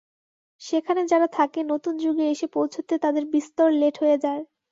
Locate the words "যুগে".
2.03-2.25